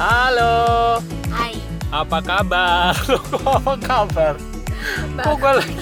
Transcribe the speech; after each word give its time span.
Halo, 0.00 0.96
Hai. 1.28 1.60
apa 1.92 2.24
kabar? 2.24 2.96
apa 3.36 3.74
kabar? 3.76 4.32
Kok 5.20 5.34
gue 5.36 5.52
lagi? 5.60 5.76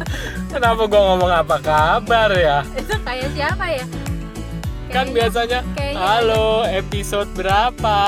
Kenapa 0.56 0.88
gue 0.88 0.96
ngomong 0.96 1.28
apa 1.28 1.56
kabar 1.60 2.32
ya? 2.32 2.64
Itu 2.72 2.96
kayak 3.04 3.28
siapa 3.36 3.68
ya? 3.68 3.84
Kan 4.88 5.12
Kayaknya- 5.12 5.12
biasanya, 5.12 5.60
kayaknya- 5.76 6.00
halo, 6.00 6.64
episode 6.64 7.28
berapa? 7.36 7.98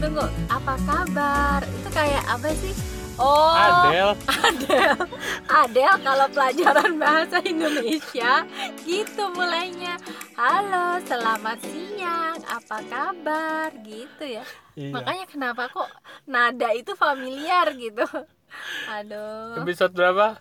Tunggu, 0.00 0.24
apa 0.48 0.74
kabar? 0.80 1.60
Itu 1.60 1.88
kayak 1.92 2.22
apa 2.24 2.48
sih? 2.56 2.72
Oh, 3.16 3.48
Adel, 3.56 4.12
Adel. 4.28 4.96
Adel 5.48 5.94
kalau 6.04 6.28
pelajaran 6.28 7.00
bahasa 7.00 7.40
Indonesia 7.40 8.44
gitu 8.84 9.32
mulainya. 9.32 9.96
Halo, 10.36 11.00
selamat 11.08 11.56
siang. 11.64 12.36
Apa 12.44 12.84
kabar? 12.84 13.72
Gitu 13.80 14.36
ya. 14.36 14.44
Iya. 14.76 14.92
Makanya 14.92 15.24
kenapa 15.32 15.72
kok 15.72 15.88
nada 16.28 16.68
itu 16.76 16.92
familiar 16.92 17.72
gitu. 17.80 18.04
Aduh. 18.92 19.64
episode 19.64 19.96
berapa? 19.96 20.36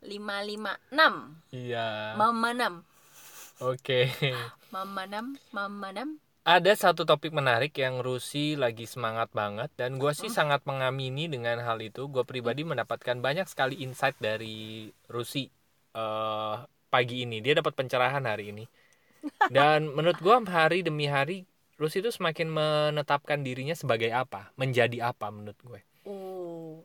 556. 0.00 1.52
Iya. 1.52 2.16
Mama 2.16 2.48
6. 2.56 2.80
Oke. 3.60 4.08
Mama 4.72 5.04
6, 5.04 5.36
Mama 5.52 5.92
6. 5.92 6.25
Ada 6.46 6.78
satu 6.78 7.02
topik 7.02 7.34
menarik 7.34 7.74
yang 7.74 7.98
Rusi 7.98 8.54
lagi 8.54 8.86
semangat 8.86 9.34
banget 9.34 9.66
dan 9.74 9.98
gue 9.98 10.14
sih 10.14 10.30
sangat 10.30 10.62
mengamini 10.62 11.26
dengan 11.26 11.58
hal 11.58 11.82
itu. 11.82 12.06
Gue 12.06 12.22
pribadi 12.22 12.62
mendapatkan 12.62 13.18
banyak 13.18 13.50
sekali 13.50 13.82
insight 13.82 14.14
dari 14.22 14.86
Rusi 15.10 15.50
eh, 15.90 16.56
pagi 16.86 17.26
ini. 17.26 17.42
Dia 17.42 17.58
dapat 17.58 17.74
pencerahan 17.74 18.22
hari 18.30 18.54
ini. 18.54 18.62
Dan 19.50 19.90
menurut 19.90 20.22
gue 20.22 20.36
hari 20.46 20.86
demi 20.86 21.10
hari 21.10 21.50
Rusi 21.82 21.98
itu 21.98 22.14
semakin 22.14 22.46
menetapkan 22.46 23.42
dirinya 23.42 23.74
sebagai 23.74 24.14
apa, 24.14 24.54
menjadi 24.54 25.10
apa 25.10 25.26
menurut 25.34 25.58
gue. 25.66 25.80
Oh. 26.06 26.78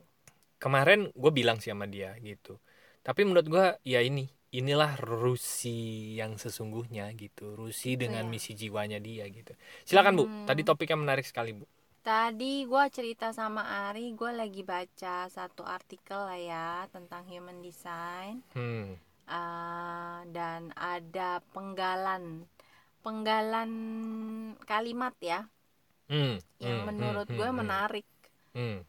Kemarin 0.58 1.14
gue 1.14 1.30
bilang 1.30 1.62
sih 1.62 1.70
sama 1.70 1.86
dia 1.86 2.18
gitu. 2.26 2.58
Tapi 3.06 3.30
menurut 3.30 3.46
gue 3.46 3.66
ya 3.86 4.02
ini 4.02 4.26
inilah 4.52 5.00
Rusi 5.00 6.16
yang 6.20 6.36
sesungguhnya 6.36 7.08
gitu. 7.16 7.56
Rusi 7.56 7.96
dengan 7.96 8.28
Iya. 8.28 8.32
misi 8.32 8.52
jiwanya 8.54 9.00
dia 9.00 9.24
gitu. 9.32 9.56
Silakan 9.88 10.14
Bu. 10.20 10.24
Hmm. 10.28 10.46
Tadi 10.48 10.62
topiknya 10.68 11.00
menarik 11.00 11.24
sekali 11.24 11.56
Bu. 11.56 11.64
Tadi 12.02 12.66
gue 12.66 12.86
cerita 12.90 13.30
sama 13.30 13.62
Ari, 13.90 14.18
gue 14.18 14.32
lagi 14.34 14.66
baca 14.66 15.30
satu 15.30 15.62
artikel 15.62 16.18
lah 16.18 16.36
ya 16.36 16.70
tentang 16.90 17.22
human 17.30 17.62
design 17.62 18.42
Hmm. 18.52 18.98
Eh, 19.32 20.20
dan 20.34 20.74
ada 20.76 21.40
penggalan 21.54 22.44
penggalan 23.02 23.72
kalimat 24.66 25.14
ya 25.22 25.46
Hmm. 26.10 26.42
yang 26.60 26.84
Hmm. 26.84 26.88
menurut 26.90 27.28
Hmm. 27.30 27.38
gue 27.38 27.50
Hmm. 27.50 27.58
menarik. 27.62 28.08
Hmm. 28.52 28.84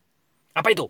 Apa 0.52 0.68
itu? 0.72 0.88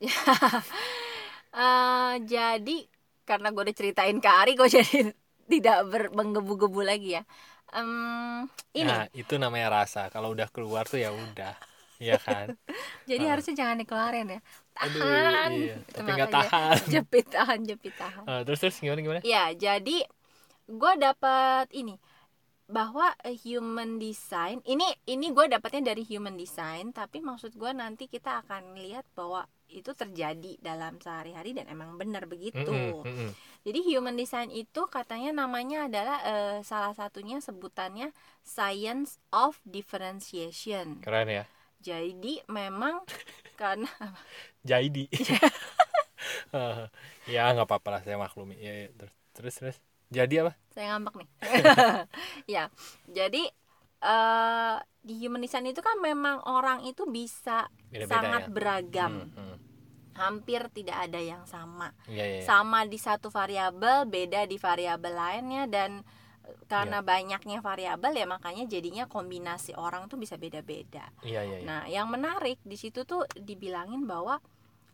jadi 2.32 2.76
karena 3.24 3.48
gue 3.54 3.62
udah 3.64 3.76
ceritain 3.76 4.18
ke 4.18 4.28
Ari, 4.30 4.52
gue 4.58 4.68
jadi 4.78 4.98
tidak 5.48 5.78
ber- 5.90 6.12
menggebu-gebu 6.14 6.80
lagi 6.82 7.18
ya. 7.20 7.22
Em, 7.72 8.44
ini, 8.76 8.84
Nah, 8.84 9.08
itu 9.16 9.34
namanya 9.40 9.82
rasa. 9.82 10.12
Kalau 10.12 10.32
udah 10.36 10.48
keluar 10.52 10.84
tuh 10.84 11.00
ya 11.00 11.10
udah. 11.12 11.56
Iya 12.02 12.18
kan? 12.18 12.52
jadi 13.10 13.24
ah. 13.26 13.28
harusnya 13.36 13.54
jangan 13.54 13.76
dikeluarin 13.78 14.26
ya. 14.28 14.40
Aduh, 14.82 15.00
Tahan. 15.00 15.50
iya. 15.54 15.76
Itu 15.78 15.98
Tapi 16.02 16.10
nggak 16.10 16.30
tahan. 16.34 16.76
Jepit 16.90 17.26
tahan, 17.30 17.58
jepit 17.62 17.94
tahan. 17.94 18.24
Eh, 18.26 18.40
terus 18.42 18.58
terus 18.60 18.76
gimana 18.82 19.00
gimana? 19.00 19.20
Ya, 19.22 19.54
jadi 19.54 20.02
gue 20.66 20.92
dapat 20.98 21.70
ini 21.74 21.96
bahwa 22.72 23.12
eh, 23.26 23.36
human 23.36 24.00
design 24.00 24.64
ini 24.64 24.86
ini 25.04 25.28
gue 25.34 25.44
dapatnya 25.50 25.92
dari 25.92 26.06
human 26.08 26.38
design 26.40 26.94
tapi 26.94 27.20
maksud 27.20 27.52
gue 27.52 27.68
nanti 27.76 28.08
kita 28.08 28.40
akan 28.46 28.80
lihat 28.80 29.04
bahwa 29.12 29.44
itu 29.72 29.90
terjadi 29.96 30.60
dalam 30.60 31.00
sehari-hari 31.00 31.56
dan 31.56 31.66
emang 31.72 31.96
benar 31.96 32.28
begitu. 32.28 32.72
Mm-mm, 32.72 33.04
mm-mm. 33.08 33.30
Jadi 33.62 33.78
human 33.86 34.18
design 34.18 34.50
itu 34.50 34.84
katanya 34.90 35.30
namanya 35.46 35.86
adalah 35.86 36.18
eh, 36.26 36.58
salah 36.66 36.92
satunya 36.92 37.38
sebutannya 37.38 38.10
science 38.42 39.16
of 39.32 39.56
differentiation. 39.64 41.00
Keren 41.00 41.28
ya. 41.30 41.44
Jadi 41.82 42.42
memang 42.50 43.02
karena 43.60 43.88
Jadi. 44.62 45.08
Eh, 46.52 46.84
ya 47.32 47.48
nggak 47.56 47.64
apa-apa 47.64 47.88
lah 47.98 48.00
saya 48.04 48.20
maklumi. 48.20 48.60
Ya, 48.60 48.72
ya. 48.84 48.88
Terus 48.92 49.12
terus 49.32 49.56
terus. 49.58 49.78
Jadi 50.12 50.34
apa? 50.44 50.52
saya 50.72 50.96
ngambek 50.96 51.14
nih 51.20 51.28
ya 52.56 52.64
jadi 53.08 53.42
eh 54.02 54.76
di 55.02 55.14
human 55.18 55.42
design 55.42 55.66
itu 55.68 55.82
kan 55.82 55.98
memang 55.98 56.42
orang 56.46 56.86
itu 56.86 57.04
bisa 57.10 57.66
Beda-beda 57.90 58.08
sangat 58.08 58.42
ya? 58.46 58.50
beragam 58.50 59.12
Hmm, 59.34 59.36
hmm. 59.36 59.51
Hampir 60.14 60.66
tidak 60.70 61.08
ada 61.08 61.18
yang 61.18 61.44
sama 61.44 61.92
Iya 62.06 62.24
iya. 62.24 62.36
iya. 62.38 62.44
sama 62.44 62.84
di 62.84 62.96
satu 62.96 63.28
variabel 63.28 64.04
beda 64.04 64.44
di 64.44 64.56
variabel 64.56 65.14
lainnya 65.14 65.64
dan 65.66 66.04
eh, 66.44 66.56
karena 66.66 67.00
Iya. 67.00 67.08
banyaknya 67.08 67.58
variabel 67.60 68.12
ya 68.12 68.26
makanya 68.26 68.64
jadinya 68.66 69.04
kombinasi 69.06 69.72
orang 69.74 70.06
tuh 70.06 70.16
bisa 70.16 70.36
beda-beda 70.36 71.08
Iya 71.22 71.40
iya. 71.42 71.56
iya. 71.60 71.66
Nah, 71.66 71.82
yang 71.86 72.08
menarik 72.08 72.60
di 72.62 72.76
situ 72.76 73.04
tuh 73.04 73.24
dibilangin 73.34 74.04
bahwa 74.04 74.40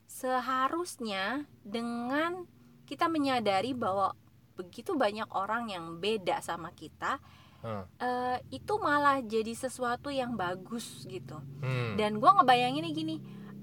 seharusnya 0.09 1.45
dengan 1.61 2.45
kita 2.85 3.07
menyadari 3.07 3.77
bahwa 3.77 4.17
begitu 4.57 4.99
banyak 4.99 5.29
orang 5.31 5.71
yang 5.71 6.01
beda 6.01 6.41
sama 6.43 6.73
kita, 6.73 7.21
Hmm. 7.59 7.83
eh, 7.99 8.39
itu 8.51 8.79
malah 8.79 9.19
jadi 9.19 9.51
sesuatu 9.51 10.09
yang 10.09 10.35
bagus 10.35 11.03
gitu. 11.05 11.43
Hmm. 11.59 11.99
Dan 11.99 12.19
gua 12.19 12.39
ngebayanginnya 12.39 12.91
gini, 12.91 13.19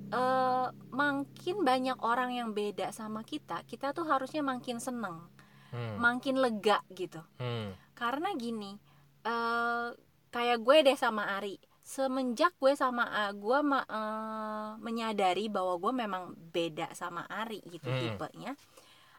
eh, 0.10 0.68
makin 0.92 1.56
banyak 1.62 1.98
orang 2.00 2.32
yang 2.32 2.50
beda 2.52 2.90
sama 2.90 3.22
kita, 3.22 3.62
kita 3.66 3.92
tuh 3.92 4.06
harusnya 4.06 4.42
makin 4.42 4.78
seneng, 4.78 5.26
Hmm. 5.70 6.00
makin 6.00 6.40
lega 6.40 6.80
gitu 6.90 7.20
Hmm. 7.36 7.76
karena 7.92 8.32
gini 8.34 8.80
eh 9.26 9.88
kayak 10.30 10.62
gue 10.62 10.78
deh 10.86 10.96
sama 10.96 11.36
Ari 11.36 11.58
semenjak 11.84 12.56
gue 12.58 12.74
sama 12.74 13.04
A, 13.06 13.30
gue 13.30 13.60
ma- 13.60 13.84
eh, 13.84 14.70
menyadari 14.80 15.52
bahwa 15.52 15.76
gue 15.78 15.92
memang 15.92 16.24
beda 16.50 16.96
sama 16.96 17.28
Ari 17.28 17.60
gitu 17.68 17.92
Hmm. 17.92 18.00
tipenya 18.00 18.52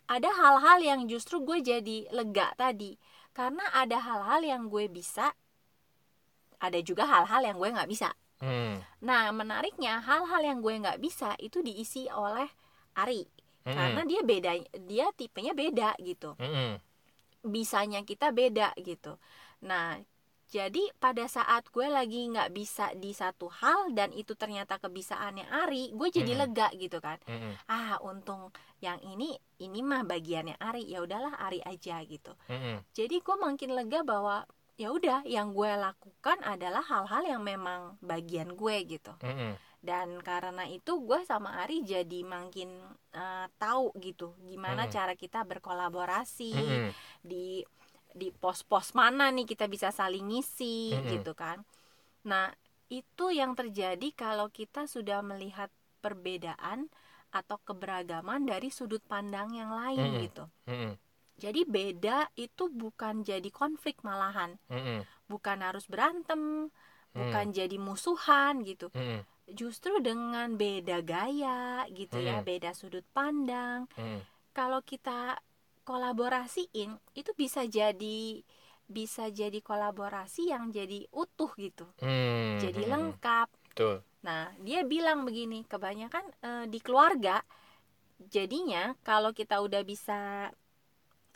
ada 0.06 0.30
hal-hal 0.32 0.78
yang 0.80 1.00
justru 1.04 1.42
gue 1.42 1.60
jadi 1.60 2.08
lega 2.10 2.54
tadi 2.54 2.94
karena 3.34 3.66
ada 3.74 3.98
hal-hal 4.00 4.40
yang 4.40 4.62
gue 4.70 4.86
bisa 4.88 5.34
ada 6.56 6.78
juga 6.80 7.04
hal-hal 7.04 7.42
yang 7.44 7.56
gue 7.60 7.68
nggak 7.68 7.90
bisa 7.90 8.14
Hmm. 8.36 8.76
nah 9.00 9.32
menariknya 9.32 10.00
hal-hal 10.00 10.42
yang 10.44 10.58
gue 10.60 10.74
nggak 10.76 11.00
bisa 11.00 11.32
itu 11.40 11.64
diisi 11.64 12.04
oleh 12.12 12.48
Ari 12.96 13.24
Hmm. 13.66 13.74
karena 13.74 14.02
dia 14.06 14.20
beda 14.22 14.52
dia 14.86 15.06
tipenya 15.12 15.50
beda 15.50 15.98
gitu 15.98 16.38
Hmm. 16.38 16.78
bisanya 17.42 18.02
kita 18.02 18.30
beda 18.34 18.74
gitu. 18.78 19.18
Nah, 19.62 20.02
jadi 20.46 20.90
pada 20.98 21.26
saat 21.26 21.66
gue 21.70 21.86
lagi 21.86 22.26
nggak 22.30 22.50
bisa 22.50 22.94
di 22.94 23.10
satu 23.10 23.50
hal 23.50 23.90
dan 23.94 24.14
itu 24.14 24.34
ternyata 24.38 24.78
kebisaannya 24.78 25.46
Ari, 25.50 25.90
gue 25.94 26.08
jadi 26.10 26.34
Mm-mm. 26.34 26.42
lega 26.46 26.68
gitu 26.74 26.98
kan. 26.98 27.18
Hmm. 27.26 27.54
Ah, 27.66 27.98
untung 28.02 28.50
yang 28.78 28.98
ini 29.02 29.34
ini 29.58 29.82
mah 29.82 30.02
bagiannya 30.02 30.58
Ari, 30.58 30.86
ya 30.86 31.02
udahlah 31.02 31.34
Ari 31.38 31.62
aja 31.62 31.98
gitu. 32.02 32.34
Hmm. 32.46 32.82
Jadi 32.94 33.18
gue 33.18 33.36
makin 33.38 33.74
lega 33.74 34.02
bahwa 34.02 34.46
ya 34.76 34.92
udah 34.92 35.24
yang 35.24 35.56
gue 35.56 35.72
lakukan 35.72 36.36
adalah 36.44 36.84
hal-hal 36.84 37.24
yang 37.24 37.42
memang 37.42 37.96
bagian 38.04 38.52
gue 38.52 38.76
gitu. 38.84 39.12
Hmm. 39.24 39.56
Dan 39.80 40.20
karena 40.20 40.68
itu 40.68 41.00
gue 41.00 41.24
sama 41.24 41.56
Ari 41.64 41.80
jadi 41.84 42.20
makin 42.26 42.76
eh, 43.16 43.46
tahu 43.56 43.96
gitu 44.02 44.36
gimana 44.44 44.84
Mm. 44.84 44.92
cara 44.92 45.14
kita 45.16 45.46
berkolaborasi 45.48 46.52
Hmm. 46.52 46.90
di 47.24 47.64
di 48.16 48.32
pos-pos 48.32 48.96
mana 48.96 49.28
nih 49.28 49.44
kita 49.44 49.68
bisa 49.68 49.92
saling 49.92 50.24
ngisi 50.32 50.96
Mm-mm. 50.96 51.20
gitu 51.20 51.36
kan. 51.36 51.60
Nah, 52.24 52.48
itu 52.88 53.28
yang 53.28 53.52
terjadi 53.52 54.08
kalau 54.16 54.48
kita 54.48 54.88
sudah 54.88 55.20
melihat 55.20 55.68
perbedaan 56.00 56.88
atau 57.28 57.60
keberagaman 57.60 58.48
dari 58.48 58.72
sudut 58.72 59.04
pandang 59.04 59.52
yang 59.52 59.68
lain 59.68 60.00
Mm-mm. 60.16 60.22
gitu. 60.24 60.44
Hmm. 60.64 60.96
Jadi 61.36 61.68
beda 61.68 62.32
itu 62.36 62.72
bukan 62.72 63.20
jadi 63.20 63.48
konflik 63.52 64.00
malahan, 64.00 64.56
Hmm. 64.72 65.04
bukan 65.28 65.60
harus 65.60 65.84
berantem, 65.84 66.72
Mm. 67.12 67.16
bukan 67.16 67.46
jadi 67.52 67.76
musuhan 67.76 68.64
gitu. 68.64 68.88
Hmm. 68.96 69.20
Justru 69.46 70.00
dengan 70.00 70.56
beda 70.56 71.04
gaya 71.04 71.84
gitu 71.92 72.18
ya, 72.18 72.40
Mm-mm. 72.40 72.48
beda 72.48 72.72
sudut 72.72 73.04
pandang, 73.12 73.84
Hmm. 73.94 74.24
kalau 74.56 74.80
kita 74.80 75.36
kolaborasiin 75.86 76.98
itu 77.14 77.30
bisa 77.38 77.62
jadi 77.64 78.42
bisa 78.86 79.30
jadi 79.30 79.58
kolaborasi 79.62 80.50
yang 80.50 80.70
jadi 80.70 81.06
utuh 81.10 81.50
gitu 81.58 81.86
Hmm. 82.02 82.58
jadi 82.58 82.82
Hmm. 82.86 82.90
lengkap 82.94 83.48
Betul. 83.70 83.96
nah 84.22 84.50
dia 84.62 84.82
bilang 84.86 85.22
begini 85.26 85.62
kebanyakan 85.66 86.22
eh, 86.42 86.64
di 86.70 86.78
keluarga 86.78 87.42
jadinya 88.18 88.94
kalau 89.02 89.34
kita 89.34 89.58
udah 89.58 89.82
bisa 89.82 90.50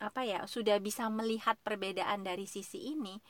apa 0.01 0.25
ya 0.25 0.41
sudah 0.49 0.77
bisa 0.81 1.07
melihat 1.13 1.57
perbedaan 1.61 2.25
dari 2.25 2.49
sisi 2.49 2.93
ini 2.97 3.21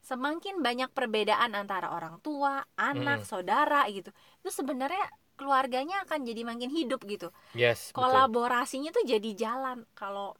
semakin 0.00 0.64
banyak 0.64 0.90
perbedaan 0.96 1.52
antara 1.52 1.92
orang 1.92 2.22
tua 2.24 2.64
anak 2.78 3.20
Mm. 3.22 3.28
saudara 3.28 3.84
gitu 3.92 4.10
itu 4.40 4.50
sebenarnya 4.50 5.04
keluarganya 5.36 6.04
akan 6.08 6.24
jadi 6.24 6.42
makin 6.46 6.70
hidup 6.72 7.04
gitu 7.04 7.28
yes 7.52 7.90
betul 7.92 8.00
kolaborasinya 8.08 8.90
tuh 8.96 9.04
jadi 9.04 9.30
jalan 9.36 9.84
kalau 9.92 10.32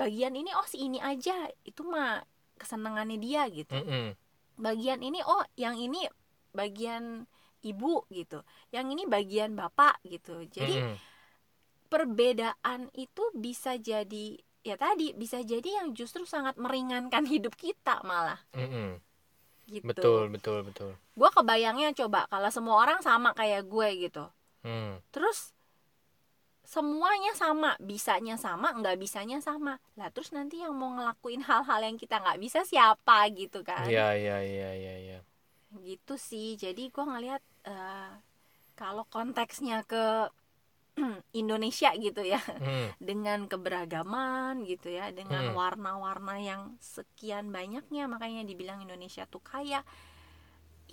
bagian 0.00 0.32
ini 0.32 0.48
oh 0.56 0.64
si 0.64 0.80
ini 0.88 0.96
aja 1.02 1.34
itu 1.68 1.82
mah 1.84 2.24
kesenangannya 2.56 3.18
dia 3.20 3.44
gitu 3.52 3.72
Mm-mm. 3.74 4.16
bagian 4.56 5.00
ini 5.04 5.20
oh 5.24 5.42
yang 5.60 5.76
ini 5.76 6.08
bagian 6.56 7.28
ibu 7.62 8.04
gitu 8.08 8.40
yang 8.72 8.88
ini 8.88 9.04
bagian 9.04 9.52
bapak 9.56 10.00
gitu 10.08 10.44
jadi 10.48 10.80
Mm-mm. 10.80 10.96
perbedaan 11.92 12.88
itu 12.96 13.22
bisa 13.36 13.76
jadi 13.76 14.40
ya 14.62 14.78
tadi 14.78 15.10
bisa 15.14 15.42
jadi 15.42 15.82
yang 15.82 15.94
justru 15.94 16.22
sangat 16.22 16.54
meringankan 16.58 17.26
hidup 17.26 17.54
kita 17.58 18.02
malah. 18.06 18.38
Mm-mm. 18.54 18.98
gitu. 19.70 19.86
Betul 19.86 20.22
betul 20.30 20.58
betul. 20.66 20.90
Gue 21.18 21.30
kebayangnya 21.30 21.94
coba 21.98 22.26
kalau 22.30 22.50
semua 22.50 22.82
orang 22.82 23.02
sama 23.02 23.34
kayak 23.34 23.66
gue 23.66 23.88
gitu. 24.08 24.26
Mm. 24.62 25.02
terus 25.10 25.50
semuanya 26.62 27.34
sama 27.34 27.74
bisanya 27.82 28.38
sama 28.38 28.70
nggak 28.78 28.94
bisanya 28.94 29.42
sama. 29.42 29.82
Lah 29.98 30.08
terus 30.14 30.30
nanti 30.30 30.62
yang 30.62 30.72
mau 30.78 30.94
ngelakuin 30.94 31.42
hal-hal 31.42 31.82
yang 31.82 31.98
kita 31.98 32.22
nggak 32.22 32.38
bisa 32.38 32.62
siapa 32.62 33.26
gitu 33.34 33.66
kan? 33.66 33.90
Iya 33.90 34.14
iya 34.14 34.38
iya 34.40 34.70
iya 34.78 34.94
iya. 35.02 35.18
Gitu 35.82 36.14
sih 36.14 36.54
jadi 36.54 36.88
gue 36.94 37.04
ngelihat 37.04 37.42
eh, 37.66 38.12
kalau 38.78 39.02
konteksnya 39.10 39.82
ke 39.82 40.30
Indonesia 41.40 41.90
gitu 41.96 42.20
ya 42.24 42.40
Mm. 42.60 42.88
dengan 43.08 43.38
keberagaman 43.50 44.62
gitu 44.68 44.88
ya 44.92 45.08
dengan 45.18 45.50
Hmm. 45.50 45.56
warna-warna 45.56 46.36
yang 46.42 46.62
sekian 46.78 47.48
banyaknya 47.50 48.04
makanya 48.12 48.42
dibilang 48.44 48.78
Indonesia 48.84 49.24
tuh 49.26 49.40
kaya 49.42 49.80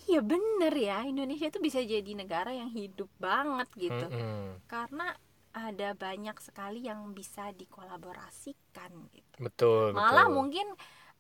iya 0.07 0.19
bener 0.31 0.74
ya 0.74 0.98
Indonesia 1.06 1.48
tuh 1.54 1.62
bisa 1.68 1.80
jadi 1.84 2.12
negara 2.16 2.51
yang 2.56 2.72
hidup 2.72 3.10
banget 3.19 3.68
gitu 3.78 4.06
Mm-mm. 4.10 4.57
karena 4.72 5.16
ada 5.54 5.90
banyak 5.98 6.38
sekali 6.40 6.86
yang 6.90 7.12
bisa 7.18 7.52
dikolaborasikan 7.54 8.92
gitu 9.18 9.38
betul 9.40 9.94
malah 9.98 10.28
betul. 10.30 10.36
mungkin 10.38 10.68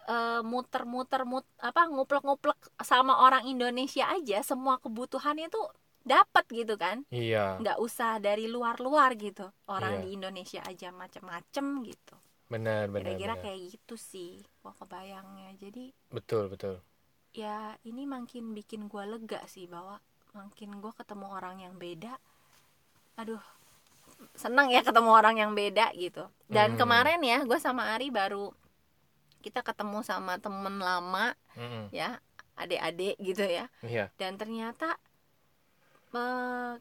eh, 0.09 0.41
muter-muter 0.45 1.21
mut 1.27 1.45
apa 1.59 1.81
nguplek-nguplek 1.91 2.59
sama 2.81 3.13
orang 3.25 3.43
Indonesia 3.49 4.05
aja 4.09 4.39
semua 4.45 4.75
kebutuhannya 4.83 5.47
tuh 5.55 5.65
dapat 6.09 6.45
gitu 6.49 6.73
kan. 6.75 7.05
Iya. 7.07 7.61
Nggak 7.61 7.77
usah 7.77 8.17
dari 8.17 8.49
luar-luar 8.49 9.13
gitu. 9.13 9.45
Orang 9.65 9.99
Iya. 9.99 10.03
di 10.03 10.09
Indonesia 10.17 10.61
aja 10.65 10.89
macem-macem 10.89 11.65
gitu. 11.85 12.15
Benar 12.49 12.89
benar 12.89 13.13
kira-kira 13.13 13.33
benar. 13.37 13.43
kayak 13.45 13.59
gitu 13.69 13.95
sih 13.95 14.31
gua 14.59 14.73
kebayangnya. 14.73 15.53
Jadi 15.55 15.93
betul 16.09 16.49
betul. 16.49 16.81
ya 17.29 17.77
ini 17.85 18.09
makin 18.09 18.51
bikin 18.51 18.89
gua 18.89 19.05
lega 19.05 19.37
sih 19.45 19.69
bahwa 19.69 20.01
makin 20.33 20.81
gua 20.81 20.89
ketemu 20.91 21.29
orang 21.29 21.61
yang 21.61 21.77
beda 21.77 22.17
aduh 23.15 23.41
senang 24.33 24.67
ya 24.67 24.81
ketemu 24.81 25.13
orang 25.13 25.37
yang 25.37 25.51
beda 25.53 25.93
gitu. 25.93 26.25
Dan 26.45 26.73
Hmm. 26.73 26.79
kemarin 26.79 27.21
ya 27.21 27.39
gue 27.41 27.55
sama 27.55 27.93
Ari 27.93 28.09
baru 28.09 28.49
kita 29.39 29.61
ketemu 29.61 30.01
sama 30.01 30.35
temen 30.35 30.81
lama 30.81 31.31
Mm-mm. 31.53 31.93
ya 31.93 32.17
adik-adik 32.55 33.15
gitu 33.15 33.45
ya. 33.45 33.69
Iya. 33.79 34.11
Dan 34.17 34.35
ternyata 34.35 34.97
eh, 36.15 36.75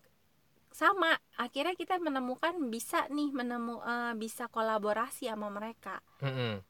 sama 0.68 1.10
akhirnya 1.34 1.74
kita 1.74 1.98
menemukan 1.98 2.54
bisa 2.70 3.10
nih 3.10 3.34
menemu 3.34 3.82
eh, 3.82 4.14
bisa 4.14 4.46
kolaborasi 4.46 5.26
sama 5.26 5.50
mereka. 5.50 5.98
Mm-mm. 6.22 6.62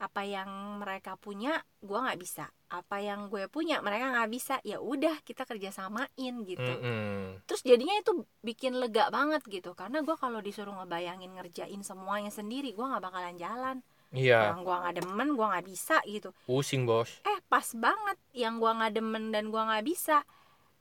apa 0.00 0.24
yang 0.24 0.80
mereka 0.80 1.12
punya 1.20 1.60
gua 1.84 2.08
nggak 2.08 2.20
bisa. 2.24 2.48
Apa 2.72 3.04
yang 3.04 3.28
gue 3.28 3.52
punya 3.52 3.84
mereka 3.84 4.08
nggak 4.16 4.32
bisa. 4.32 4.56
Ya 4.64 4.80
udah 4.80 5.12
kita 5.28 5.44
kerjasamain 5.44 6.34
gitu. 6.48 6.72
Mm-mm. 6.72 7.44
terus 7.44 7.60
jadinya 7.60 7.92
itu 8.00 8.24
bikin 8.40 8.80
lega 8.80 9.12
banget 9.12 9.44
gitu. 9.44 9.76
Karena 9.76 10.00
gua 10.00 10.16
kalau 10.16 10.40
disuruh 10.40 10.72
ngebayangin 10.72 11.36
ngerjain 11.36 11.84
semuanya 11.84 12.32
sendiri 12.32 12.72
gua 12.72 12.96
nggak 12.96 13.04
bakalan 13.12 13.36
jalan. 13.36 13.76
Iya. 14.16 14.56
Orang 14.56 14.64
gua 14.64 14.76
nggak 14.88 15.04
demen 15.04 15.28
gua 15.36 15.46
nggak 15.52 15.66
bisa 15.68 16.00
gitu. 16.08 16.32
Pusing 16.48 16.88
bos. 16.88 17.20
Eh 17.28 17.38
pas 17.52 17.68
banget. 17.76 18.16
Yang 18.32 18.54
gua 18.56 18.70
nggak 18.80 18.92
demen 18.96 19.24
dan 19.36 19.52
gua 19.52 19.68
nggak 19.68 19.84
bisa 19.84 20.24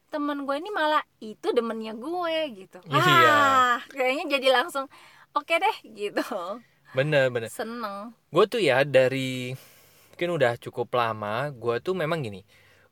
temen 0.09 0.43
gue 0.43 0.55
ini 0.57 0.69
malah 0.73 1.05
itu 1.21 1.47
demennya 1.53 1.93
gue 1.93 2.37
gitu. 2.65 2.79
Iya. 2.89 3.29
ah 3.29 3.79
kayaknya 3.93 4.37
jadi 4.37 4.47
langsung 4.61 4.89
oke 5.37 5.53
deh 5.53 5.77
gitu. 5.93 6.25
Bener 6.97 7.29
bener. 7.29 7.53
Seneng. 7.53 8.17
Gue 8.33 8.45
tuh 8.49 8.59
ya 8.59 8.81
dari 8.81 9.53
mungkin 10.11 10.35
udah 10.35 10.59
cukup 10.59 10.91
lama 10.97 11.47
gue 11.53 11.79
tuh 11.79 11.95
memang 11.95 12.19
gini 12.19 12.43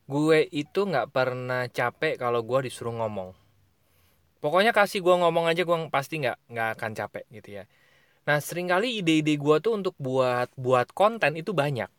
gue 0.08 0.48
itu 0.56 0.88
nggak 0.88 1.12
pernah 1.12 1.68
capek 1.68 2.16
kalau 2.16 2.40
gue 2.40 2.72
disuruh 2.72 2.96
ngomong. 2.96 3.36
Pokoknya 4.40 4.72
kasih 4.72 5.04
gue 5.04 5.16
ngomong 5.20 5.52
aja 5.52 5.68
gue 5.68 5.78
pasti 5.92 6.24
nggak 6.24 6.48
nggak 6.48 6.70
akan 6.80 6.92
capek 6.96 7.26
gitu 7.36 7.50
ya. 7.60 7.64
Nah 8.24 8.40
sering 8.40 8.72
kali 8.72 9.04
ide-ide 9.04 9.36
gue 9.36 9.56
tuh 9.60 9.76
untuk 9.76 10.00
buat 10.00 10.48
buat 10.56 10.96
konten 10.96 11.36
itu 11.36 11.52
banyak. 11.52 11.92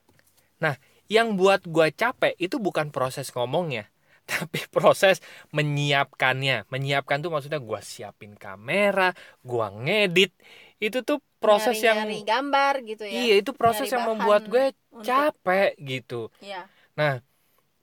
Nah 0.64 0.80
yang 1.12 1.36
buat 1.36 1.68
gue 1.68 1.92
capek 1.92 2.32
itu 2.40 2.56
bukan 2.56 2.88
proses 2.88 3.28
ngomongnya 3.36 3.92
tapi 4.28 4.60
proses 4.68 5.24
menyiapkannya 5.56 6.68
menyiapkan 6.68 7.24
tuh 7.24 7.32
maksudnya 7.32 7.60
gue 7.60 7.80
siapin 7.80 8.36
kamera 8.36 9.16
gue 9.40 9.66
ngedit 9.84 10.32
itu 10.78 11.02
tuh 11.02 11.18
proses 11.42 11.78
yang 11.80 12.06
Nyari-nyari 12.06 12.28
gambar 12.28 12.74
gitu 12.86 13.04
ya 13.08 13.18
Iya 13.24 13.34
itu 13.42 13.50
proses 13.56 13.88
Nyari 13.88 13.94
yang 13.94 14.04
membuat 14.14 14.42
gue 14.46 14.64
untuk- 14.92 15.06
capek 15.06 15.70
gitu. 15.80 16.20
ya 16.44 16.68
Nah 16.94 17.22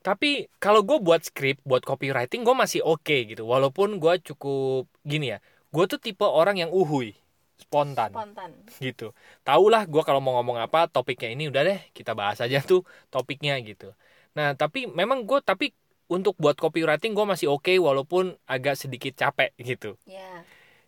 tapi 0.05 0.45
kalau 0.61 0.85
gue 0.85 1.01
buat 1.01 1.25
skrip, 1.25 1.57
buat 1.65 1.81
copywriting 1.81 2.45
gue 2.45 2.53
masih 2.53 2.85
oke 2.85 3.25
gitu. 3.25 3.41
Walaupun 3.41 3.97
gue 3.97 4.21
cukup 4.21 4.85
gini 5.01 5.33
ya, 5.33 5.41
gue 5.73 5.83
tuh 5.89 5.97
tipe 5.97 6.21
orang 6.21 6.61
yang 6.61 6.69
uhui, 6.69 7.17
spontan 7.57 8.13
spontan 8.13 8.53
gitu. 8.77 9.17
Taulah 9.41 9.89
gue 9.89 10.03
kalau 10.05 10.21
mau 10.21 10.37
ngomong 10.37 10.61
apa 10.61 10.85
topiknya 10.85 11.33
ini 11.33 11.49
udah 11.49 11.61
deh 11.65 11.79
kita 11.89 12.13
bahas 12.13 12.37
aja 12.37 12.61
tuh 12.61 12.85
topiknya 13.09 13.57
gitu. 13.65 13.97
Nah 14.37 14.53
tapi 14.53 14.85
memang 14.85 15.25
gue 15.25 15.41
tapi 15.41 15.73
untuk 16.05 16.37
buat 16.37 16.53
copywriting 16.55 17.17
gue 17.17 17.25
masih 17.25 17.49
oke 17.49 17.73
walaupun 17.81 18.37
agak 18.45 18.77
sedikit 18.77 19.13
capek 19.17 19.51
gitu. 19.57 19.97
ya 20.05 20.45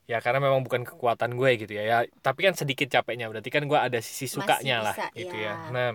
Ya 0.08 0.24
karena 0.24 0.40
memang 0.40 0.64
bukan 0.64 0.88
kekuatan 0.88 1.36
gue 1.36 1.68
gitu 1.68 1.76
ya. 1.76 1.84
ya 1.84 1.98
tapi 2.24 2.48
kan 2.48 2.56
sedikit 2.56 2.88
capeknya 2.88 3.28
berarti 3.28 3.52
kan 3.52 3.68
gue 3.68 3.76
ada 3.76 4.00
sisi 4.00 4.24
Masih 4.24 4.40
sukanya 4.40 4.78
lah 4.80 4.96
bisa, 4.96 5.12
gitu 5.12 5.36
ya. 5.36 5.52
ya. 5.52 5.72
Nah, 5.76 5.90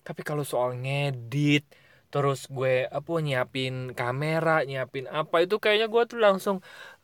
tapi 0.00 0.24
kalau 0.24 0.48
soal 0.48 0.72
ngedit 0.80 1.68
terus 2.10 2.48
gue 2.50 2.88
apa 2.90 3.10
nyiapin 3.22 3.92
kamera, 3.94 4.64
nyiapin 4.66 5.06
apa 5.06 5.44
itu 5.46 5.60
kayaknya 5.62 5.86
gue 5.92 6.02
tuh 6.10 6.18
langsung 6.18 6.56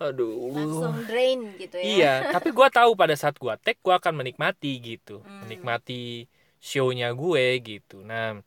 aduh. 0.03 0.51
langsung 0.51 0.97
drain 1.07 1.55
gitu 1.61 1.77
ya 1.79 1.85
Iya, 1.85 2.15
tapi 2.35 2.51
gue 2.51 2.69
tahu 2.73 2.97
pada 2.99 3.15
saat 3.15 3.37
gue 3.39 3.53
tag 3.61 3.77
gue 3.79 3.95
akan 3.95 4.17
menikmati 4.19 4.81
gitu. 4.81 5.23
Hmm. 5.23 5.45
Menikmati 5.47 6.25
show-nya 6.59 7.13
gue 7.15 7.45
gitu. 7.63 8.01
Nah, 8.03 8.41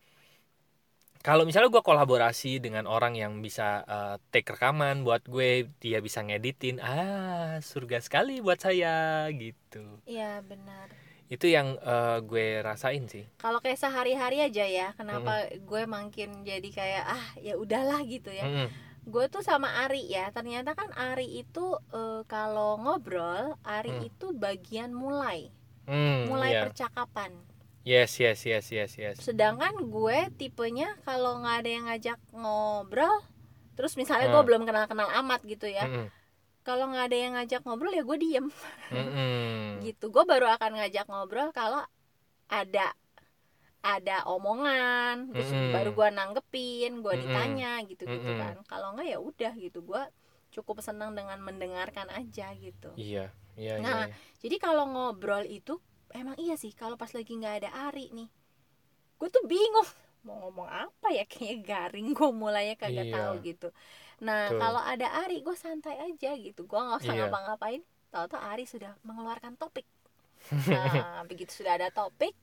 kalau 1.19 1.43
misalnya 1.43 1.67
gue 1.67 1.83
kolaborasi 1.83 2.59
dengan 2.59 2.87
orang 2.87 3.13
yang 3.13 3.43
bisa 3.43 3.83
eh, 3.85 4.15
take 4.31 4.47
rekaman 4.49 5.03
buat 5.03 5.27
gue, 5.27 5.67
dia 5.77 5.99
bisa 5.99 6.23
ngeditin, 6.23 6.79
ah 6.79 7.59
surga 7.61 7.99
sekali 7.99 8.39
buat 8.39 8.57
saya 8.57 9.27
gitu. 9.35 9.83
iya 10.07 10.39
benar 10.41 10.87
Itu 11.29 11.45
yang 11.45 11.77
eh, 11.77 12.17
gue 12.25 12.63
rasain 12.63 13.05
sih. 13.05 13.27
kalau 13.37 13.59
kayak 13.59 13.77
sehari-hari 13.77 14.41
aja 14.41 14.65
ya 14.65 14.87
kenapa 14.95 15.45
gue 15.53 15.83
makin 15.85 16.41
jadi 16.41 16.69
kayak 16.71 17.03
ah 17.05 17.25
ya 17.37 17.53
udahlah 17.53 18.01
gitu 18.03 18.31
ya 18.31 18.47
Mm-mm. 18.47 18.67
gue 19.05 19.25
tuh 19.27 19.41
sama 19.41 19.85
Ari 19.85 20.09
ya 20.09 20.29
ternyata 20.29 20.73
kan 20.73 20.89
Ari 20.93 21.41
itu 21.41 21.65
eh, 21.91 22.21
kalau 22.25 22.81
ngobrol 22.81 23.53
Ari 23.61 23.91
Hmm. 23.93 24.07
itu 24.07 24.27
bagian 24.33 24.89
mulai 24.89 25.53
Hmm, 25.85 26.29
mulai 26.29 26.53
iya. 26.53 26.61
percakapan 26.65 27.33
Yes, 27.89 28.11
yes, 28.21 28.39
yes, 28.45 28.65
yes, 28.69 28.91
yes. 29.01 29.15
sedangkan 29.17 29.73
gue 29.89 30.19
tipenya 30.37 30.93
kalau 31.07 31.31
nggak 31.41 31.55
ada 31.65 31.69
yang 31.75 31.85
ngajak 31.89 32.19
ngobrol 32.31 33.15
terus 33.73 33.93
misalnya 33.97 34.27
gue 34.29 34.41
Hmm. 34.41 34.49
belum 34.49 34.63
kenal 34.67 34.85
kenal 34.91 35.09
amat 35.23 35.41
gitu 35.47 35.65
ya 35.65 35.85
Mm-mm. 35.89 36.07
kalau 36.61 36.85
nggak 36.91 37.05
ada 37.09 37.17
yang 37.17 37.33
ngajak 37.39 37.61
ngobrol 37.65 37.93
ya 37.95 38.03
gue 38.05 38.17
diem 38.21 38.47
Mm-mm. 38.93 39.81
gitu 39.87 40.05
gue 40.13 40.23
baru 40.27 40.45
akan 40.55 40.71
ngajak 40.77 41.05
ngobrol 41.09 41.49
kalau 41.49 41.81
ada 42.51 42.93
ada 43.79 44.27
omongan 44.27 45.31
terus 45.31 45.49
Mm-mm. 45.49 45.71
baru 45.71 45.89
gue 45.95 46.07
nanggepin 46.11 46.91
gue 46.99 47.13
Mm-mm. 47.15 47.23
ditanya 47.25 47.71
gitu 47.87 48.03
gitu 48.05 48.27
Mm-mm. 48.27 48.37
kan 48.43 48.55
kalau 48.67 48.93
nggak 48.93 49.07
ya 49.07 49.19
udah 49.23 49.53
gitu 49.55 49.79
gue 49.81 50.03
cukup 50.51 50.83
senang 50.83 51.15
dengan 51.15 51.39
mendengarkan 51.39 52.09
aja 52.11 52.51
gitu 52.57 52.91
Iya, 52.99 53.31
iya, 53.55 53.73
Nah, 53.79 54.09
iya. 54.09 54.15
jadi 54.43 54.55
kalau 54.59 54.85
ngobrol 54.89 55.45
itu 55.47 55.77
emang 56.13 56.35
iya 56.37 56.55
sih 56.55 56.71
kalau 56.71 56.95
pas 56.95 57.11
lagi 57.11 57.31
nggak 57.33 57.55
ada 57.65 57.69
Ari 57.89 58.09
nih. 58.11 58.29
Gue 59.19 59.29
tuh 59.29 59.43
bingung 59.45 59.87
mau 60.19 60.35
ngomong 60.43 60.67
apa 60.67 61.07
ya 61.11 61.23
kayaknya 61.23 61.57
garing 61.63 62.11
gue 62.11 62.29
mulainya 62.35 62.75
kagak 62.75 63.07
Iya. 63.07 63.15
tahu 63.15 63.33
gitu. 63.41 63.67
Nah 64.19 64.51
kalau 64.51 64.81
ada 64.83 65.07
Ari 65.23 65.39
gue 65.39 65.55
santai 65.55 65.95
aja 65.97 66.35
gitu. 66.35 66.65
Gue 66.65 66.79
nggak 66.79 66.99
usah 67.03 67.13
Iya. 67.15 67.27
ngapa-ngapain. 67.27 67.81
Tahu-tahu 68.09 68.41
Ari 68.41 68.65
sudah 68.65 68.97
mengeluarkan 69.03 69.55
topik. 69.55 69.87
Nah 70.67 71.23
begitu 71.29 71.51
sudah 71.63 71.75
ada 71.79 71.89
topik 71.89 72.35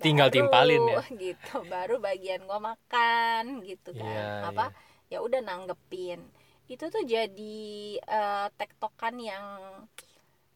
Tinggal 0.00 0.32
Baru, 0.32 0.36
timpalin 0.48 0.82
ya. 0.88 1.02
gitu 1.28 1.60
baru 1.68 2.00
bagian 2.00 2.48
gua 2.48 2.56
makan 2.56 3.60
gitu 3.60 3.92
kan. 3.92 4.08
Iya, 4.08 4.48
apa 4.48 4.66
ya 5.12 5.20
udah 5.20 5.44
nanggepin. 5.44 6.24
Itu 6.64 6.88
tuh 6.88 7.04
jadi 7.04 7.60
eh, 8.00 8.46
tektokan 8.56 9.20
yang 9.20 9.44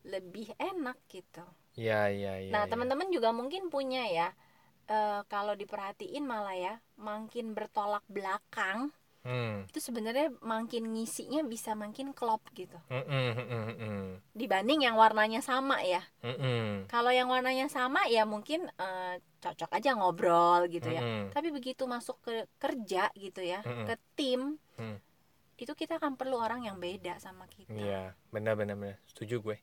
lebih 0.05 0.49
enak 0.57 0.97
gitu 1.09 1.45
Iya, 1.75 2.09
iya, 2.11 2.33
iya. 2.39 2.53
nah 2.55 2.63
iya. 2.65 2.71
teman-teman 2.71 3.09
juga 3.11 3.35
mungkin 3.35 3.67
punya 3.69 4.07
ya 4.07 4.29
eh, 4.87 5.21
kalau 5.27 5.55
diperhatiin 5.59 6.25
malah 6.25 6.57
ya 6.57 6.75
makin 6.99 7.55
bertolak 7.57 8.05
belakang 8.11 8.91
Hmm. 9.25 9.65
itu 9.73 9.81
sebenarnya 9.81 10.29
makin 10.45 10.93
ngisinya 10.93 11.41
bisa 11.49 11.73
makin 11.73 12.13
klop 12.13 12.45
gitu 12.53 12.77
mm-mm, 12.93 13.33
mm-mm. 13.41 14.21
dibanding 14.37 14.85
yang 14.85 15.01
warnanya 15.01 15.41
sama 15.41 15.81
ya 15.81 16.05
Mm-mm. 16.21 16.85
kalau 16.93 17.09
yang 17.09 17.33
warnanya 17.33 17.73
sama 17.73 18.05
ya 18.05 18.29
mungkin 18.29 18.69
eh, 18.77 19.17
cocok 19.41 19.81
aja 19.81 19.97
ngobrol 19.97 20.69
gitu 20.69 20.93
ya 20.93 21.01
Mm-mm. 21.01 21.33
tapi 21.33 21.49
begitu 21.57 21.89
masuk 21.89 22.21
ke 22.21 22.45
kerja 22.61 23.09
gitu 23.17 23.41
ya 23.41 23.65
Mm-mm. 23.65 23.89
ke 23.89 23.97
tim 24.13 24.61
Mm. 24.77 25.01
itu 25.57 25.73
kita 25.73 25.97
akan 25.97 26.21
perlu 26.21 26.37
orang 26.37 26.69
yang 26.69 26.77
beda 26.77 27.17
sama 27.17 27.49
kita 27.49 27.73
Iya, 27.73 28.13
benar 28.29 28.61
benar 28.61 28.77
benar. 28.77 29.01
Setuju 29.09 29.41
gue. 29.41 29.57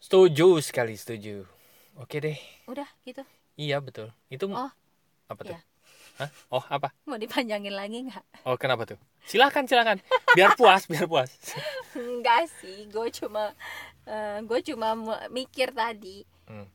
Setuju 0.00 0.58
sekali, 0.64 0.96
setuju. 0.96 1.44
Oke 2.00 2.18
deh. 2.18 2.38
udah 2.64 2.88
gitu 3.04 3.20
Iya, 3.60 3.76
betul. 3.84 4.08
Itu 4.32 4.48
Oh, 4.48 4.72
apa 5.28 5.40
tuh? 5.44 5.52
iya. 5.52 5.60
Hah? 6.16 6.30
Oh, 6.48 6.64
apa? 6.68 6.92
mau 7.04 7.16
dipanjangin 7.16 7.72
lagi 7.72 8.08
nggak 8.08 8.24
Oh, 8.48 8.56
kenapa 8.56 8.88
tuh? 8.88 8.96
Silakan, 9.28 9.68
silakan. 9.68 10.00
Biar 10.32 10.56
puas, 10.56 10.88
biar 10.88 11.04
puas. 11.04 11.28
enggak 11.96 12.48
sih 12.60 12.88
gue 12.88 13.08
cuma 13.12 13.52
gue 14.42 14.60
cuma 14.66 14.96
mikir 15.28 15.70
tadi 15.70 16.24
Hmm. 16.50 16.66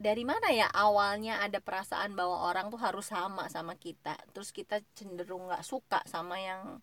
dari 0.00 0.24
mana 0.24 0.48
ya 0.48 0.64
awalnya 0.72 1.44
ada 1.44 1.60
perasaan 1.60 2.16
bahwa 2.16 2.48
orang 2.48 2.72
tuh 2.72 2.80
harus 2.80 3.04
sama 3.04 3.52
sama 3.52 3.76
kita 3.76 4.16
terus 4.32 4.48
kita 4.48 4.80
cenderung 4.96 5.44
nggak 5.44 5.60
suka 5.60 6.00
sama 6.08 6.40
yang 6.40 6.80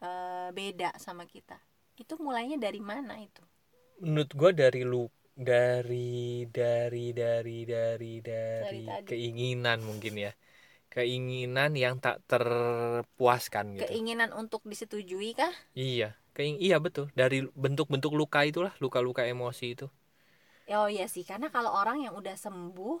eh, 0.00 0.48
beda 0.56 0.96
sama 0.96 1.28
kita 1.28 1.60
itu 2.00 2.16
mulainya 2.16 2.56
dari 2.56 2.80
mana 2.80 3.20
itu 3.20 3.44
Menurut 4.02 4.30
gue 4.40 4.50
dari 4.62 4.82
lu 4.90 5.02
dari 5.34 6.46
dari 6.58 7.06
dari 7.22 7.58
dari 7.66 8.12
dari 8.28 8.82
keinginan 9.08 9.78
mungkin 9.88 10.14
ya. 10.26 10.32
Keinginan 10.94 11.72
yang 11.84 11.96
tak 12.04 12.16
terpuaskan 12.30 13.66
gitu. 13.80 13.94
keinginan 13.94 14.30
untuk 14.40 14.62
disetujui 14.70 15.30
kah 15.38 15.54
Iya, 15.88 16.08
keing 16.36 16.56
iya 16.66 16.76
betul. 16.84 17.06
Dari 17.20 17.36
bentuk-bentuk 17.62 18.12
luka 18.20 18.40
itulah, 18.50 18.72
luka-luka 18.82 19.22
emosi 19.32 19.66
itu. 19.74 19.86
oh 20.78 20.88
iya 20.94 21.06
sih 21.14 21.24
karena 21.30 21.46
kalau 21.54 21.70
orang 21.80 21.98
yang 22.04 22.14
udah 22.20 22.36
sembuh 22.44 22.96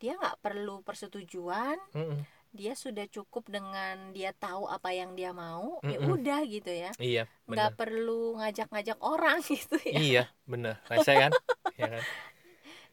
dia 0.00 0.12
nggak 0.20 0.36
perlu 0.44 0.74
persetujuan 0.86 1.78
Mm-mm. 1.94 2.26
Dia 2.54 2.78
sudah 2.78 3.10
cukup 3.10 3.50
dengan 3.50 4.14
dia 4.14 4.30
tahu 4.30 4.70
apa 4.70 4.94
yang 4.94 5.18
dia 5.18 5.34
mau 5.34 5.82
ya 5.82 5.98
Mm-mm. 5.98 6.14
udah 6.14 6.40
gitu 6.46 6.70
ya 6.70 6.94
Iya, 7.02 7.26
nggak 7.50 7.74
perlu 7.74 8.38
ngajak-ngajak 8.38 8.98
orang 9.02 9.42
gitu 9.50 9.74
ya 9.82 9.98
Iya, 9.98 10.24
benar. 10.46 10.78
Rese 10.86 11.12
kan? 11.18 11.32
ya 11.82 11.86
kan? 11.98 12.04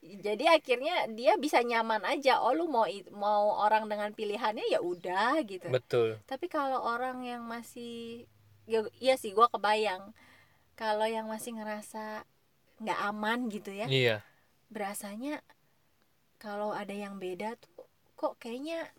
jadi 0.01 0.57
akhirnya 0.57 1.05
dia 1.13 1.37
bisa 1.37 1.61
nyaman 1.61 2.01
aja 2.09 2.41
oh 2.41 2.57
lu 2.57 2.65
mau 2.65 2.89
mau 3.13 3.61
orang 3.61 3.85
dengan 3.85 4.09
pilihannya 4.17 4.65
ya 4.65 4.81
udah 4.81 5.45
gitu 5.45 5.69
Betul. 5.69 6.17
tapi 6.25 6.49
kalau 6.49 6.81
orang 6.81 7.21
yang 7.21 7.45
masih 7.45 8.25
ya, 8.65 8.81
iya 8.97 9.13
sih 9.13 9.29
gua 9.29 9.45
kebayang 9.53 10.09
kalau 10.73 11.05
yang 11.05 11.29
masih 11.29 11.53
ngerasa 11.53 12.25
nggak 12.81 12.99
aman 13.13 13.45
gitu 13.53 13.69
ya 13.69 13.85
Iya, 13.85 14.25
berasanya 14.73 15.45
kalau 16.41 16.73
ada 16.73 16.97
yang 16.97 17.21
beda 17.21 17.53
tuh 17.61 17.85
kok 18.17 18.41
kayaknya 18.41 18.89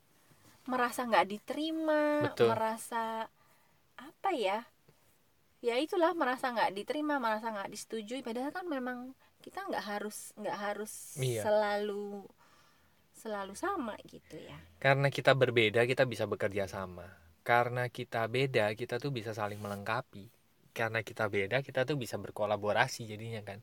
merasa 0.71 1.00
nggak 1.09 1.26
diterima 1.33 2.02
Betul. 2.31 2.49
merasa 2.52 3.26
apa 3.99 4.31
ya 4.35 4.59
ya 5.62 5.75
itulah 5.78 6.12
merasa 6.21 6.50
nggak 6.54 6.75
diterima 6.75 7.14
merasa 7.23 7.47
nggak 7.54 7.71
disetujui 7.75 8.21
padahal 8.26 8.50
kan 8.50 8.66
memang 8.66 8.99
kita 9.45 9.59
nggak 9.69 9.85
harus 9.90 10.16
nggak 10.40 10.59
harus 10.59 10.92
Iya. 11.19 11.42
selalu 11.47 12.26
selalu 13.14 13.54
sama 13.54 13.95
gitu 14.11 14.37
ya 14.37 14.59
karena 14.83 15.09
kita 15.16 15.33
berbeda 15.38 15.81
kita 15.87 16.04
bisa 16.12 16.25
bekerja 16.26 16.64
sama. 16.66 17.07
Karena 17.42 17.90
kita 17.90 18.26
beda 18.31 18.75
kita 18.81 19.02
tuh 19.02 19.11
bisa 19.11 19.31
saling 19.35 19.59
melengkapi. 19.59 20.25
Karena 20.78 21.02
kita 21.09 21.25
beda 21.28 21.59
kita 21.66 21.81
tuh 21.88 21.97
bisa 22.02 22.16
berkolaborasi 22.25 23.00
jadinya 23.12 23.42
kan. 23.49 23.59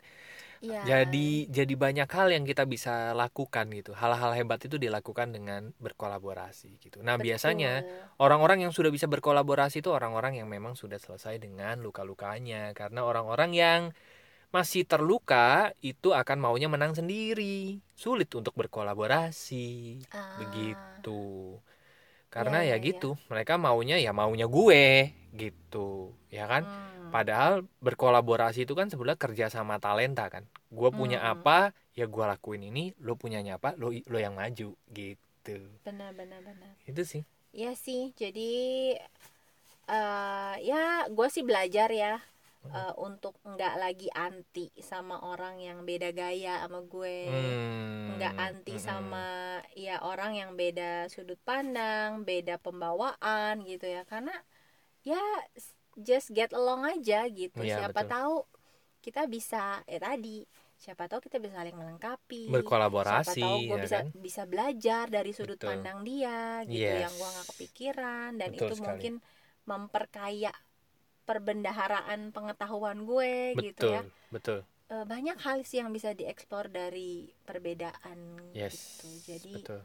Iya. 0.59 0.83
Jadi 0.83 1.47
jadi 1.47 1.73
banyak 1.79 2.09
hal 2.11 2.35
yang 2.35 2.43
kita 2.43 2.67
bisa 2.67 3.15
lakukan 3.15 3.71
gitu. 3.71 3.95
Hal-hal 3.95 4.35
hebat 4.35 4.59
itu 4.59 4.75
dilakukan 4.75 5.31
dengan 5.31 5.71
berkolaborasi 5.79 6.83
gitu. 6.83 6.99
Nah, 6.99 7.15
Betul. 7.15 7.31
biasanya 7.31 7.87
orang-orang 8.19 8.67
yang 8.67 8.73
sudah 8.75 8.91
bisa 8.91 9.07
berkolaborasi 9.07 9.79
itu 9.79 9.89
orang-orang 9.95 10.43
yang 10.43 10.51
memang 10.51 10.75
sudah 10.75 10.99
selesai 10.99 11.39
dengan 11.39 11.79
luka-lukanya 11.79 12.75
karena 12.75 13.07
orang-orang 13.07 13.51
yang 13.55 13.81
masih 14.49 14.83
terluka 14.83 15.71
itu 15.79 16.11
akan 16.11 16.37
maunya 16.43 16.67
menang 16.67 16.91
sendiri. 16.91 17.79
Sulit 17.95 18.27
untuk 18.35 18.51
berkolaborasi. 18.59 20.03
Ah, 20.11 20.43
Begitu. 20.43 21.55
Karena 22.29 22.61
Iya, 22.61 22.77
ya 22.77 22.77
iya, 22.77 22.85
gitu, 22.85 23.17
mereka 23.31 23.57
maunya 23.57 23.97
ya 23.97 24.13
maunya 24.13 24.45
gue 24.45 25.15
gitu. 25.33 26.13
Ya 26.29 26.45
kan? 26.45 26.67
hmm. 26.67 26.98
Padahal 27.15 27.53
berkolaborasi 27.87 28.59
itu 28.65 28.73
kan 28.79 28.87
sebenarnya 28.91 29.19
kerja 29.25 29.45
sama 29.55 29.75
talenta 29.83 30.25
kan. 30.33 30.43
Gue 30.77 30.89
punya 30.99 31.19
Hmm. 31.19 31.31
apa, 31.33 31.73
ya 31.97 32.05
gue 32.13 32.25
lakuin 32.31 32.63
ini. 32.69 32.83
Lo 33.05 33.13
punyanya 33.21 33.57
apa, 33.59 33.69
lo 33.81 33.87
lo 34.11 34.17
yang 34.25 34.35
maju 34.37 34.69
gitu. 34.93 35.57
benar 35.85 36.11
benar 36.15 36.39
benar 36.43 36.73
Itu 36.87 37.01
sih. 37.11 37.23
Iya 37.53 37.71
sih, 37.85 38.13
jadi 38.21 38.51
eh 39.89 40.53
ya 40.69 41.09
gue 41.15 41.27
sih 41.35 41.43
belajar 41.49 41.89
ya 42.03 42.13
eh, 42.77 42.93
untuk 43.07 43.33
nggak 43.51 43.73
lagi 43.83 44.07
anti 44.13 44.65
sama 44.91 45.15
orang 45.31 45.55
yang 45.67 45.79
beda 45.89 46.09
gaya 46.21 46.61
sama 46.63 46.79
gue, 46.93 47.19
Hmm, 47.25 48.17
nggak 48.17 48.33
anti 48.47 48.75
mm-mm. 48.75 48.85
sama 48.87 49.25
ya 49.85 49.95
orang 50.11 50.31
yang 50.41 50.51
beda 50.61 51.09
sudut 51.13 51.39
pandang, 51.49 52.09
beda 52.29 52.55
pembawaan 52.65 53.53
gitu 53.69 53.85
ya, 53.95 54.01
karena 54.11 54.33
ya 55.09 55.21
just 55.99 56.31
get 56.31 56.51
along 56.51 56.83
aja 56.83 57.27
gitu. 57.27 57.59
Iya, 57.59 57.85
Siapa 57.85 58.01
betul. 58.01 58.11
tahu 58.11 58.35
kita 58.99 59.21
bisa 59.25 59.79
eh 59.85 59.95
tadi, 59.97 60.43
siapa 60.75 61.07
tahu 61.07 61.19
kita 61.19 61.39
bisa 61.39 61.55
saling 61.55 61.75
melengkapi. 61.75 62.51
berkolaborasi 62.51 63.35
siapa 63.35 63.43
tahu 63.43 63.57
gue 63.61 63.77
ya 63.77 63.83
bisa 63.83 63.97
kan. 63.99 64.05
bisa 64.15 64.41
belajar 64.43 65.03
dari 65.07 65.31
sudut 65.31 65.55
Betul. 65.55 65.69
pandang 65.69 65.99
dia 66.03 66.63
gitu 66.63 66.83
Yes. 66.83 67.03
yang 67.03 67.13
gua 67.15 67.29
nggak 67.31 67.47
kepikiran 67.49 68.29
dan 68.35 68.49
Betul 68.51 68.59
itu 68.59 68.73
sekali. 68.73 68.87
mungkin 68.87 69.13
memperkaya 69.63 70.51
perbendaharaan 71.23 72.31
pengetahuan 72.31 73.05
gue 73.05 73.53
gitu 73.61 73.85
Betul, 73.85 73.93
ya 73.93 74.01
betul. 74.31 74.59
Eh, 74.89 75.05
banyak 75.05 75.37
hal 75.37 75.61
sih 75.61 75.77
yang 75.77 75.93
bisa 75.93 76.11
dieksplor 76.11 76.67
dari 76.67 77.29
perbedaan 77.45 78.39
Yes. 78.51 78.97
gitu 78.97 79.07
jadi 79.29 79.53
Betul. 79.61 79.81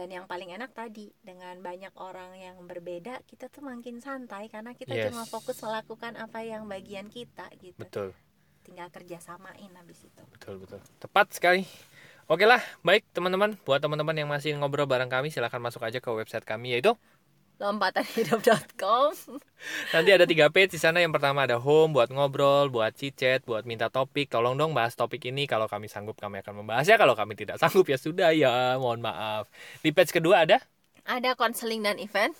Dan 0.00 0.08
yang 0.08 0.24
paling 0.24 0.48
enak 0.56 0.72
tadi 0.72 1.12
dengan 1.20 1.60
banyak 1.60 1.92
orang 2.00 2.32
yang 2.40 2.56
berbeda 2.64 3.20
kita 3.28 3.52
tuh 3.52 3.60
makin 3.68 4.00
santai 4.00 4.48
karena 4.48 4.72
kita 4.72 4.96
Yes. 4.96 5.12
cuma 5.12 5.28
fokus 5.28 5.60
melakukan 5.60 6.16
apa 6.16 6.40
yang 6.40 6.64
bagian 6.64 7.12
kita 7.12 7.52
gitu 7.60 7.76
Betul, 7.76 8.16
tinggal 8.64 8.88
kerja 8.88 9.20
samain 9.20 9.68
habis 9.76 10.00
itu 10.00 10.22
betul, 10.32 10.56
betul. 10.56 10.80
Tepat 10.96 11.36
sekali. 11.36 11.68
Oke 12.30 12.46
lah, 12.46 12.62
baik 12.86 13.04
teman-teman. 13.10 13.58
Buat 13.66 13.82
teman-teman 13.82 14.14
yang 14.14 14.30
masih 14.30 14.54
ngobrol 14.54 14.86
bareng 14.86 15.10
kami, 15.10 15.34
silahkan 15.34 15.58
masuk 15.58 15.82
aja 15.82 15.98
ke 15.98 16.08
website 16.14 16.46
kami 16.46 16.78
yaitu 16.78 16.94
lompatanhidup.com 17.60 19.12
Nanti 19.92 20.10
ada 20.10 20.24
tiga 20.24 20.48
page 20.48 20.74
di 20.74 20.80
sana. 20.80 21.04
Yang 21.04 21.20
pertama 21.20 21.44
ada 21.44 21.60
home 21.60 21.92
buat 21.92 22.08
ngobrol, 22.08 22.72
buat 22.72 22.96
chit-chat, 22.96 23.44
buat 23.44 23.68
minta 23.68 23.92
topik. 23.92 24.32
Tolong 24.32 24.56
dong 24.56 24.72
bahas 24.72 24.96
topik 24.96 25.28
ini. 25.28 25.44
Kalau 25.44 25.68
kami 25.68 25.92
sanggup 25.92 26.16
kami 26.16 26.40
akan 26.40 26.64
membahasnya. 26.64 26.96
Kalau 26.96 27.12
kami 27.12 27.36
tidak 27.36 27.60
sanggup 27.60 27.84
ya 27.84 28.00
sudah 28.00 28.32
ya. 28.32 28.80
Mohon 28.80 29.12
maaf. 29.12 29.44
Di 29.84 29.92
page 29.92 30.16
kedua 30.16 30.48
ada 30.48 30.58
ada 31.04 31.36
konseling 31.36 31.84
dan 31.84 31.96
event 32.00 32.32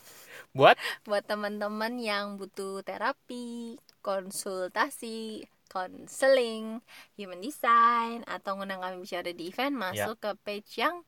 buat 0.57 0.75
buat 1.07 1.23
teman-teman 1.27 1.99
yang 2.03 2.35
butuh 2.35 2.83
terapi, 2.83 3.79
konsultasi, 4.03 5.47
konseling, 5.71 6.83
human 7.15 7.39
design 7.39 8.27
atau 8.27 8.59
ngundang 8.59 8.83
kami 8.83 9.07
bicara 9.07 9.31
di 9.31 9.51
event 9.51 9.75
masuk 9.79 10.19
ke 10.19 10.31
page 10.43 10.83
yang 10.83 11.07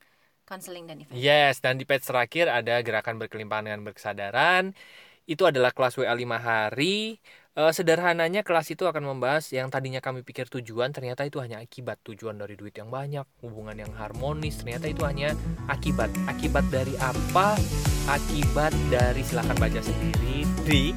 konseling 0.53 0.85
dan 0.85 1.01
event. 1.01 1.17
yes. 1.17 1.65
Dan 1.65 1.81
di 1.81 1.89
page 1.89 2.05
terakhir 2.05 2.53
ada 2.53 2.85
gerakan 2.85 3.17
berkelimpahan 3.17 3.73
dengan 3.73 3.81
berkesadaran. 3.89 4.77
Itu 5.25 5.49
adalah 5.49 5.73
kelas 5.73 5.97
WA 5.97 6.13
5 6.13 6.37
hari. 6.37 7.17
Eh, 7.53 7.69
sederhananya 7.69 8.41
kelas 8.41 8.73
itu 8.73 8.89
akan 8.89 9.13
membahas 9.13 9.45
yang 9.53 9.69
tadinya 9.69 10.01
kami 10.01 10.25
pikir 10.25 10.49
tujuan 10.49 10.89
ternyata 10.89 11.29
itu 11.29 11.37
hanya 11.37 11.61
akibat 11.61 12.01
tujuan 12.01 12.41
dari 12.41 12.57
duit 12.57 12.73
yang 12.73 12.89
banyak 12.89 13.29
hubungan 13.45 13.77
yang 13.77 13.93
harmonis 13.93 14.65
ternyata 14.65 14.89
itu 14.89 15.05
hanya 15.05 15.37
akibat 15.69 16.09
akibat 16.25 16.65
dari 16.73 16.97
apa 16.97 17.61
akibat 18.09 18.73
dari 18.89 19.21
silahkan 19.21 19.53
baca 19.61 19.85
sendiri 19.85 20.49
di 20.65 20.97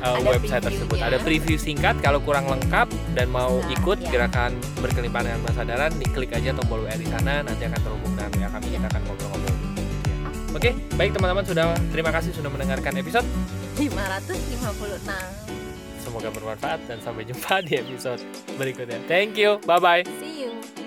uh, 0.00 0.16
Ada 0.16 0.28
website 0.30 0.64
tersebut. 0.64 0.96
Ada 0.96 1.18
preview 1.20 1.56
singkat 1.56 2.00
kalau 2.00 2.20
kurang 2.20 2.44
lengkap 2.44 2.88
dan 3.12 3.28
mau 3.28 3.60
Nah, 3.60 3.72
ikut 3.72 3.98
ya. 4.00 4.08
gerakan 4.10 4.52
berkelimpahan 4.80 5.24
dengan 5.28 5.40
kesadaran, 5.46 5.90
di- 5.96 6.10
klik 6.10 6.32
aja 6.32 6.50
tombol 6.52 6.84
WA 6.84 6.96
di 6.96 7.06
sana, 7.06 7.40
nanti 7.40 7.64
akan 7.64 7.80
terhubung 7.80 8.12
dengan 8.16 8.30
WA 8.32 8.48
kami, 8.50 8.66
kita 8.72 8.86
akan 8.88 9.00
ngobrol-ngobrol. 9.04 9.54
Ya. 9.54 10.16
Oke, 10.50 10.70
baik 10.96 11.10
teman-teman 11.14 11.44
sudah 11.46 11.64
terima 11.90 12.10
kasih 12.10 12.30
sudah 12.34 12.50
mendengarkan 12.50 12.92
episode. 12.96 13.26
556 13.78 15.06
Semoga 16.00 16.28
bermanfaat 16.32 16.80
dan 16.90 16.98
sampai 16.98 17.22
jumpa 17.22 17.62
di 17.62 17.78
episode 17.78 18.18
berikutnya. 18.58 18.98
Thank 19.06 19.38
you, 19.38 19.62
bye 19.62 19.78
bye. 19.78 20.02
see 20.18 20.42
you 20.42 20.79